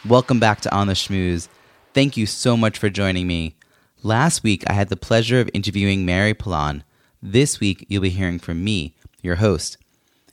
[0.08, 1.48] Welcome back to On the Schmooze.
[1.98, 3.56] Thank you so much for joining me.
[4.04, 6.84] Last week, I had the pleasure of interviewing Mary Pilon.
[7.24, 9.78] This week, you'll be hearing from me, your host.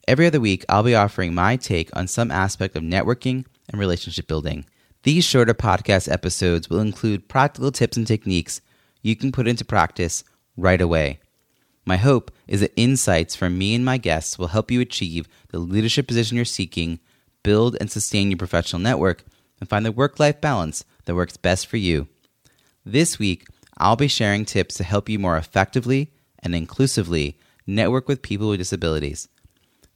[0.07, 4.27] Every other week, I'll be offering my take on some aspect of networking and relationship
[4.27, 4.67] building.
[5.05, 8.61] These shorter podcast episodes will include practical tips and techniques
[9.01, 10.23] you can put into practice
[10.59, 11.19] right away.
[11.87, 15.61] My hope is that insights from me and my guests will help you achieve the
[15.61, 17.01] leadership position you're seeking,
[17.43, 19.25] build and sustain your professional network,
[19.61, 22.09] and find the work life balance that works best for you.
[22.85, 23.47] This week,
[23.79, 28.59] I'll be sharing tips to help you more effectively and inclusively network with people with
[28.59, 29.29] disabilities.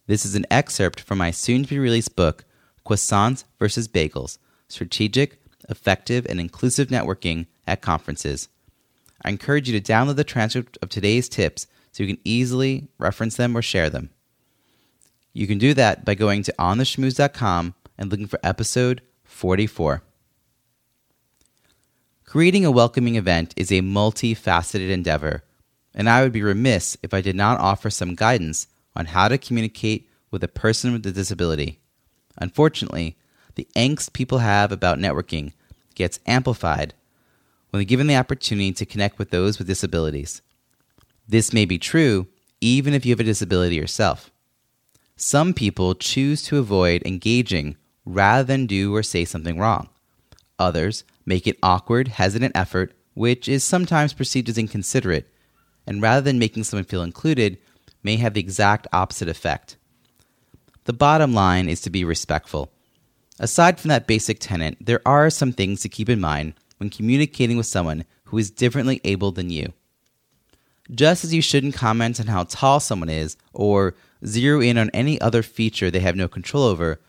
[0.07, 2.45] This is an excerpt from my soon to be released book,
[2.87, 8.49] Croissants versus Bagels Strategic, Effective, and Inclusive Networking at Conferences.
[9.23, 13.37] I encourage you to download the transcript of today's tips so you can easily reference
[13.37, 14.11] them or share them.
[15.33, 20.03] You can do that by going to ontheschmooze.com and looking for episode 44.
[22.29, 25.45] Creating a welcoming event is a multifaceted endeavor,
[25.95, 29.39] and I would be remiss if I did not offer some guidance on how to
[29.39, 31.81] communicate with a person with a disability.
[32.37, 33.17] Unfortunately,
[33.55, 35.55] the angst people have about networking
[35.95, 36.93] gets amplified
[37.71, 40.43] when given the opportunity to connect with those with disabilities.
[41.27, 42.27] This may be true
[42.61, 44.31] even if you have a disability yourself.
[45.17, 49.89] Some people choose to avoid engaging rather than do or say something wrong.
[50.59, 55.31] Others make it awkward, hesitant effort, which is sometimes perceived as inconsiderate,
[55.87, 57.59] and rather than making someone feel included,
[58.03, 59.77] may have the exact opposite effect.
[60.85, 62.73] The bottom line is to be respectful.
[63.39, 67.57] Aside from that basic tenet, there are some things to keep in mind when communicating
[67.57, 69.73] with someone who is differently able than you.
[70.91, 73.95] Just as you shouldn't comment on how tall someone is or
[74.25, 77.01] zero in on any other feature they have no control over,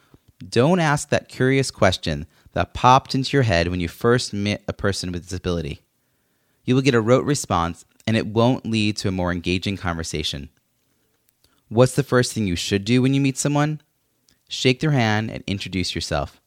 [0.47, 4.73] don't ask that curious question that popped into your head when you first met a
[4.73, 5.81] person with disability.
[6.63, 10.49] You will get a rote response and it won't lead to a more engaging conversation.
[11.67, 13.81] What's the first thing you should do when you meet someone?
[14.47, 16.41] Shake their hand and introduce yourself.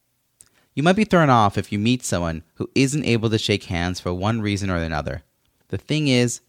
[0.73, 3.99] You might be thrown off if you meet someone who isn't able to shake hands
[3.99, 5.23] for one reason or another.
[5.69, 6.41] The thing is,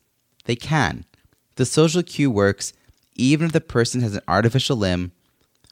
[0.47, 1.05] they can.
[1.57, 2.73] The social cue works
[3.17, 5.13] even if the person has an artificial limb,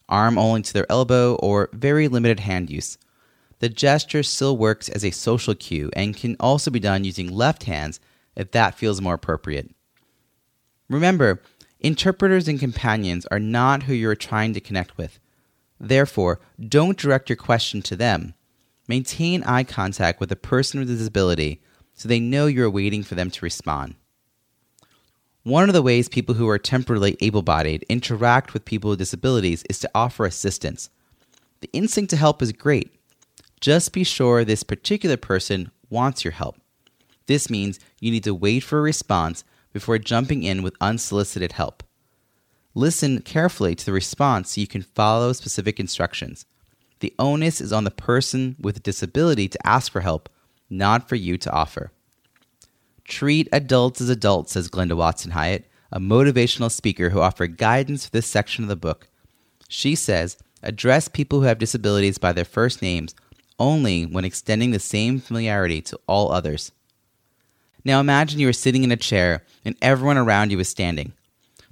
[0.09, 2.99] arm only to their elbow, or very limited hand use.
[3.63, 7.63] The gesture still works as a social cue and can also be done using left
[7.63, 8.01] hands
[8.35, 9.71] if that feels more appropriate.
[10.91, 11.41] Remember,
[11.79, 15.21] interpreters and companions are not who you're trying to connect with.
[15.79, 18.35] Therefore, don't direct your question to them.
[18.89, 21.63] Maintain eye contact with a person with a disability
[21.95, 23.95] so they know you're waiting for them to respond.
[25.45, 29.63] One of the ways people who are temporarily able bodied interact with people with disabilities
[29.71, 30.91] is to offer assistance.
[31.61, 32.93] The instinct to help is great.
[33.63, 36.57] Just be sure this particular person wants your help.
[37.29, 41.85] This means you need to wait for a response before jumping in with unsolicited help.
[42.75, 46.45] Listen carefully to the response so you can follow specific instructions.
[46.99, 50.29] The onus is on the person with a disability to ask for help,
[50.69, 51.93] not for you to offer.
[53.05, 58.11] Treat adults as adults, says Glenda Watson Hyatt, a motivational speaker who offered guidance for
[58.11, 59.07] this section of the book.
[59.69, 63.15] She says, address people who have disabilities by their first names
[63.63, 66.73] only when extending the same familiarity to all others.
[67.85, 71.13] Now imagine you are sitting in a chair and everyone around you is standing.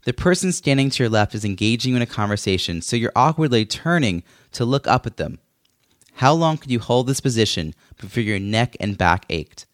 [0.04, 3.66] The person standing to your left is engaging you in a conversation, so you're awkwardly
[3.66, 4.22] turning
[4.52, 5.40] to look up at them.
[6.14, 9.66] How long could you hold this position before your neck and back ached?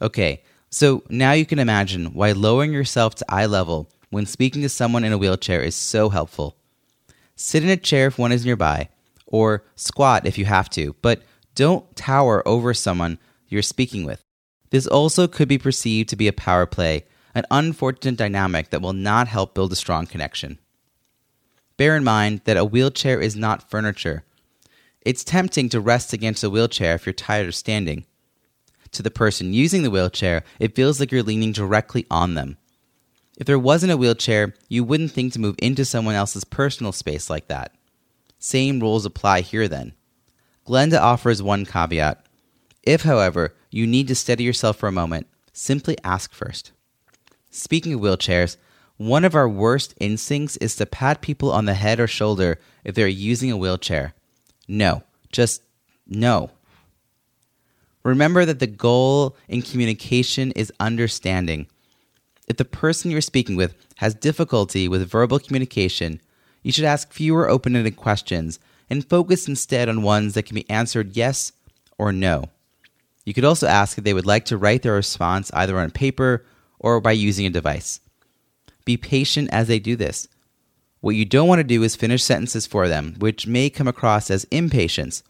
[0.00, 4.68] Okay, so now you can imagine why lowering yourself to eye level when speaking to
[4.68, 6.56] someone in a wheelchair is so helpful.
[7.34, 8.90] Sit in a chair if one is nearby,
[9.26, 11.22] or squat if you have to, but
[11.56, 13.18] don't tower over someone
[13.48, 14.22] you're speaking with.
[14.70, 18.92] This also could be perceived to be a power play, an unfortunate dynamic that will
[18.92, 20.58] not help build a strong connection.
[21.76, 24.24] Bear in mind that a wheelchair is not furniture.
[25.00, 28.04] It's tempting to rest against a wheelchair if you're tired of standing.
[28.92, 32.56] To the person using the wheelchair, it feels like you're leaning directly on them.
[33.36, 37.28] If there wasn't a wheelchair, you wouldn't think to move into someone else's personal space
[37.28, 37.74] like that.
[38.38, 39.95] Same rules apply here then.
[40.66, 42.26] Glenda offers one caveat.
[42.82, 46.72] If, however, you need to steady yourself for a moment, simply ask first.
[47.50, 48.56] Speaking of wheelchairs,
[48.96, 52.94] one of our worst instincts is to pat people on the head or shoulder if
[52.94, 54.14] they're using a wheelchair.
[54.66, 55.62] No, just
[56.06, 56.50] no.
[58.02, 61.66] Remember that the goal in communication is understanding.
[62.48, 66.20] If the person you're speaking with has difficulty with verbal communication,
[66.62, 70.68] you should ask fewer open ended questions and focus instead on ones that can be
[70.70, 71.52] answered yes
[71.98, 72.50] or no.
[73.24, 76.44] You could also ask if they would like to write their response either on paper
[76.78, 78.00] or by using a device.
[78.84, 80.28] Be patient as they do this.
[81.00, 84.30] What you don't want to do is finish sentences for them, which may come across
[84.30, 85.22] as impatience,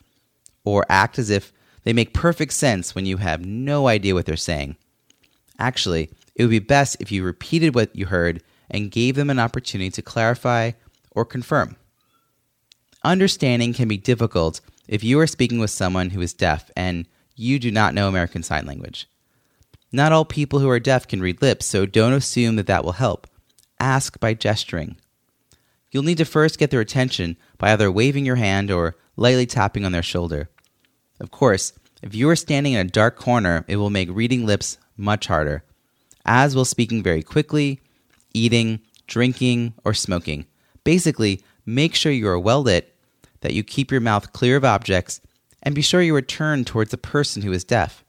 [0.64, 1.52] or act as if
[1.84, 4.76] they make perfect sense when you have no idea what they're saying.
[5.58, 9.38] Actually, it would be best if you repeated what you heard and gave them an
[9.38, 10.72] opportunity to clarify
[11.12, 11.76] or confirm.
[13.06, 17.06] Understanding can be difficult if you are speaking with someone who is deaf and
[17.36, 19.08] you do not know American Sign Language.
[19.92, 22.94] Not all people who are deaf can read lips, so don't assume that that will
[22.94, 23.28] help.
[23.78, 24.96] Ask by gesturing.
[25.92, 29.84] You'll need to first get their attention by either waving your hand or lightly tapping
[29.84, 30.50] on their shoulder.
[31.20, 34.78] Of course, if you are standing in a dark corner, it will make reading lips
[34.96, 35.62] much harder,
[36.24, 37.80] as will speaking very quickly,
[38.34, 40.44] eating, drinking, or smoking.
[40.82, 42.94] Basically, make sure you are well lit,
[43.46, 45.20] that you keep your mouth clear of objects,
[45.62, 48.04] and be sure you are turned towards the person who is deaf.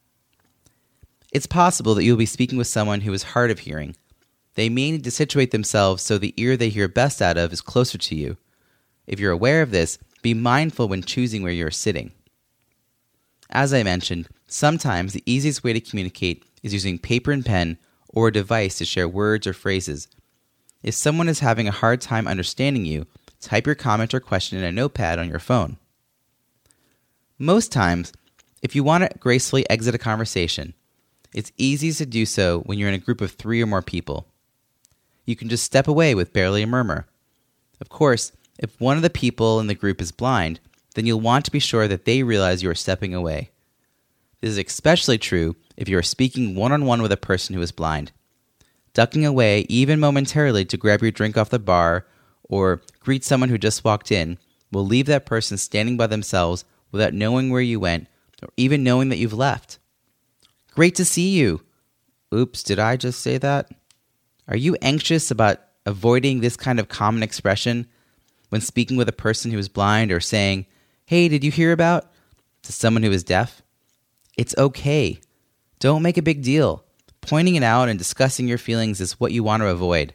[1.31, 3.95] It's possible that you'll be speaking with someone who is hard of hearing.
[4.55, 7.61] They may need to situate themselves so the ear they hear best out of is
[7.61, 8.37] closer to you.
[9.05, 12.13] If you're aware of this, be mindful when choosing where you're sitting.
[13.51, 17.77] As I mentioned, sometimes the easiest way to communicate is using paper and pen
[18.09, 20.07] or a device to share words or phrases.
[20.81, 23.05] If someone is having a hard time understanding you,
[23.39, 25.77] type your comment or question in a notepad on your phone.
[27.37, 28.11] Most times,
[28.61, 30.73] if you want to gracefully exit a conversation,
[31.33, 34.27] it's easiest to do so when you're in a group of three or more people.
[35.25, 37.05] You can just step away with barely a murmur.
[37.79, 40.59] Of course, if one of the people in the group is blind,
[40.95, 43.51] then you'll want to be sure that they realize you are stepping away.
[44.41, 47.61] This is especially true if you are speaking one on one with a person who
[47.61, 48.11] is blind.
[48.93, 52.07] Ducking away, even momentarily, to grab your drink off the bar
[52.49, 54.37] or greet someone who just walked in
[54.71, 58.07] will leave that person standing by themselves without knowing where you went
[58.41, 59.79] or even knowing that you've left.
[60.73, 61.61] Great to see you.
[62.33, 63.69] Oops, did I just say that?
[64.47, 67.87] Are you anxious about avoiding this kind of common expression
[68.49, 70.65] when speaking with a person who is blind or saying,
[71.05, 72.11] Hey, did you hear about?
[72.67, 73.61] to someone who is deaf?
[74.37, 75.19] It's okay.
[75.79, 76.83] Don't make a big deal.
[77.21, 80.13] Pointing it out and discussing your feelings is what you want to avoid.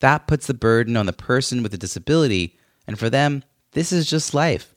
[0.00, 4.08] That puts the burden on the person with a disability, and for them, this is
[4.08, 4.74] just life.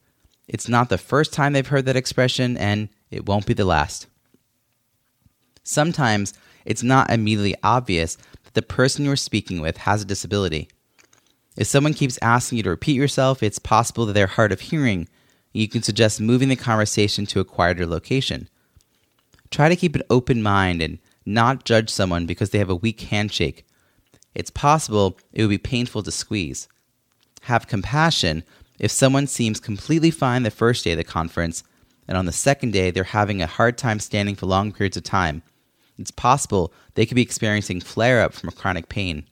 [0.48, 4.08] It's not the first time they've heard that expression, and it won't be the last.
[5.64, 6.34] Sometimes
[6.66, 10.70] it's not immediately obvious that the person you're speaking with has a disability.
[11.56, 15.08] If someone keeps asking you to repeat yourself, it's possible that they're hard of hearing
[15.54, 18.50] you can suggest moving the conversation to a quieter location.
[19.50, 23.02] Try to keep an open mind and not judge someone because they have a weak
[23.02, 23.66] handshake.
[24.40, 26.70] It's possible it would be painful to squeeze.
[27.42, 28.46] Have compassion
[28.80, 31.62] if someone seems completely fine the first day of the conference,
[32.08, 35.04] and on the second day they're having a hard time standing for long periods of
[35.04, 35.44] time.
[35.98, 39.26] It's possible they could be experiencing flare up from a chronic pain.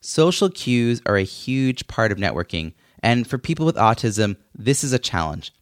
[0.00, 2.72] Social cues are a huge part of networking
[3.02, 5.52] and for people with autism, this is a challenge.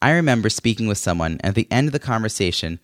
[0.00, 2.80] I remember speaking with someone, and at the end of the conversation,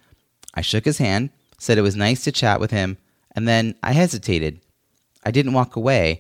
[0.53, 2.99] I shook his hand, said it was nice to chat with him,
[3.39, 4.61] and then I hesitated.
[5.25, 6.19] I didn't walk away.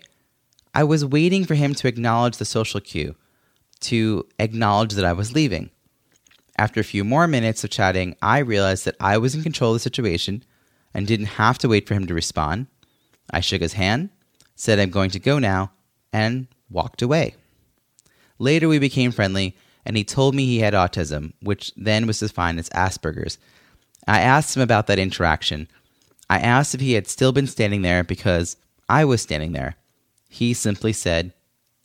[0.73, 3.17] I was waiting for him to acknowledge the social cue,
[3.81, 5.71] to acknowledge that I was leaving.
[6.57, 9.75] After a few more minutes of chatting, I realized that I was in control of
[9.75, 10.45] the situation
[10.95, 12.69] and didn't have to wait for him to respond.
[13.33, 14.11] I shook his hand,
[14.55, 15.73] said I'm going to go now,
[16.13, 17.35] and walked away.
[18.39, 22.61] Later, we became friendly, and he told me he had autism, which then was defined
[22.61, 23.39] as Asperger's.
[24.07, 25.67] I asked him about that interaction.
[26.31, 28.57] I asked if he had still been standing there because
[28.89, 29.77] I was standing there.
[30.29, 31.33] He simply said,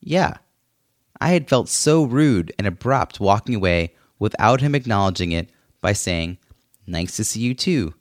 [0.02, 0.38] Yeah.
[1.22, 5.50] I had felt so rude and abrupt walking away without him acknowledging it
[5.82, 6.38] by saying,
[6.86, 7.94] Nice to see you too.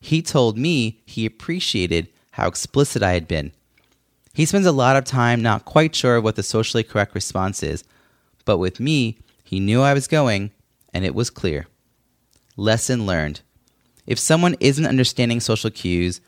[0.00, 3.52] He told me he appreciated how explicit I had been.
[4.34, 7.84] He spends a lot of time not quite sure what the socially correct response is,
[8.44, 10.50] but with me, he knew I was going,
[10.94, 11.66] and it was clear.
[12.56, 13.42] Lesson learned.
[14.06, 16.20] If someone isn't understanding social cues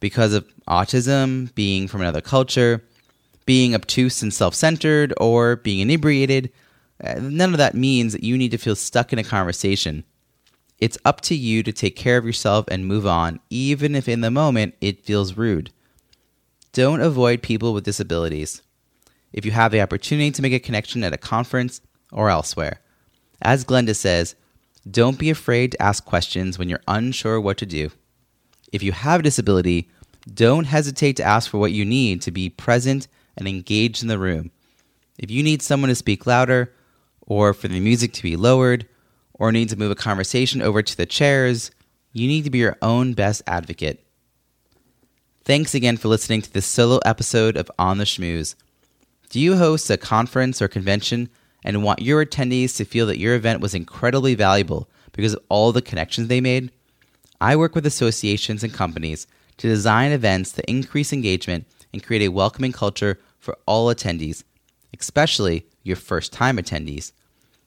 [0.00, 2.82] because of autism, being from another culture,
[3.46, 6.52] being obtuse and self centered, or being inebriated,
[7.02, 10.04] uh, none of that means that you need to feel stuck in a conversation.
[10.78, 14.20] It's up to you to take care of yourself and move on, even if in
[14.20, 15.70] the moment it feels rude.
[16.72, 18.60] Don't avoid people with disabilities.
[19.32, 21.80] If you have the opportunity to make a connection at a conference
[22.12, 22.80] or elsewhere,
[23.40, 24.34] as Glenda says,
[24.90, 27.90] don't be afraid to ask questions when you're unsure what to do.
[28.72, 29.88] If you have a disability,
[30.32, 34.18] don't hesitate to ask for what you need to be present and engaged in the
[34.18, 34.50] room.
[35.18, 36.72] If you need someone to speak louder,
[37.26, 38.86] or for the music to be lowered,
[39.32, 41.70] or need to move a conversation over to the chairs,
[42.12, 44.04] you need to be your own best advocate.
[45.44, 48.54] Thanks again for listening to this solo episode of On the Schmooze.
[49.30, 51.28] Do you host a conference or convention
[51.64, 55.72] and want your attendees to feel that your event was incredibly valuable because of all
[55.72, 56.70] the connections they made?
[57.40, 62.28] I work with associations and companies to design events that increase engagement and create a
[62.28, 64.44] welcoming culture for all attendees,
[64.98, 67.12] especially your first time attendees.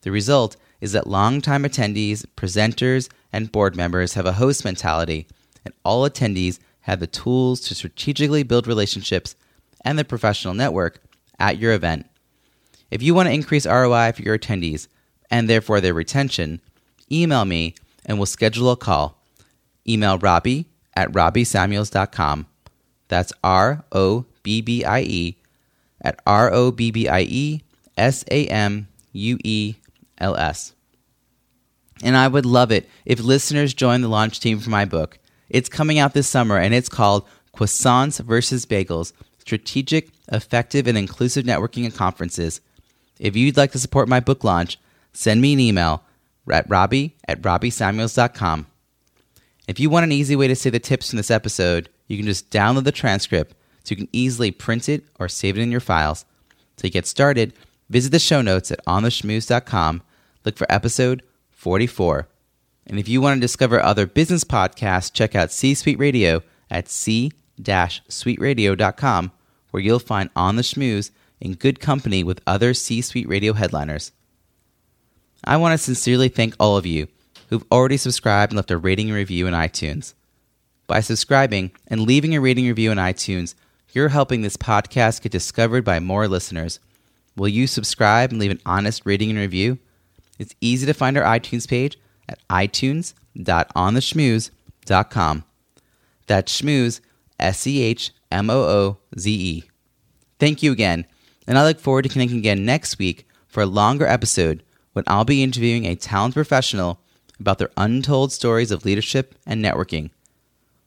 [0.01, 5.27] The result is that long-time attendees, presenters, and board members have a host mentality,
[5.65, 9.35] and all attendees have the tools to strategically build relationships
[9.81, 11.01] and the professional network
[11.39, 12.07] at your event.
[12.89, 14.87] If you want to increase ROI for your attendees
[15.29, 16.61] and therefore their retention,
[17.11, 17.75] email me
[18.05, 19.21] and we'll schedule a call.
[19.87, 22.47] Email Robbie at robbiesamuels.com.
[23.07, 25.37] That's R O B B I E
[26.01, 27.61] at R O B B I E
[27.97, 29.75] S A M U E
[30.17, 30.73] L S.
[32.03, 35.19] And I would love it if listeners join the launch team for my book.
[35.49, 41.45] It's coming out this summer and it's called Croissants versus Bagels Strategic, Effective, and Inclusive
[41.45, 42.59] Networking and Conferences.
[43.19, 44.77] If you'd like to support my book launch,
[45.13, 46.03] send me an email
[46.51, 48.67] at robbie at robbiesamuels.com.
[49.67, 52.25] If you want an easy way to say the tips from this episode, you can
[52.25, 55.79] just download the transcript so you can easily print it or save it in your
[55.79, 56.25] files.
[56.77, 57.53] To get started,
[57.89, 60.03] visit the show notes at ontheschmooze.com,
[60.45, 62.27] look for episode 44.
[62.85, 66.87] And if you want to discover other business podcasts, check out C Suite Radio at
[66.87, 69.31] c-suiteradio.com,
[69.71, 74.11] where you'll find On the Schmooze in good company with other C Suite Radio headliners.
[75.43, 77.07] I want to sincerely thank all of you
[77.49, 80.13] who've already subscribed and left a rating and review in iTunes.
[80.87, 83.53] By subscribing and leaving a rating review in iTunes,
[83.91, 86.79] you're helping this podcast get discovered by more listeners.
[87.35, 89.77] Will you subscribe and leave an honest rating and review?
[90.39, 95.43] It's easy to find our iTunes page at itunes.ontheschmooze.com.
[96.27, 97.01] That's schmooze,
[97.39, 99.63] S H M O O Z.
[100.39, 101.05] Thank you again,
[101.47, 104.61] and I look forward to connecting again next week for a longer episode
[104.93, 106.99] when I'll be interviewing a talent professional
[107.39, 110.09] about their untold stories of leadership and networking.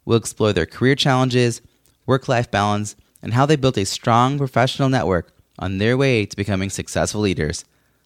[0.04, 1.60] We'll explore their career challenges,
[2.06, 6.36] work life balance, and how they built a strong professional network on their way to
[6.36, 7.64] becoming successful leaders.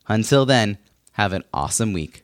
[0.08, 0.78] Until then,
[1.12, 2.24] have an awesome week.